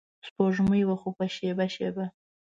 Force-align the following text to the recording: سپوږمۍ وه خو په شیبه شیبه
سپوږمۍ 0.27 0.81
وه 0.85 0.95
خو 1.01 1.09
په 1.17 1.25
شیبه 1.35 1.65
شیبه 1.75 2.05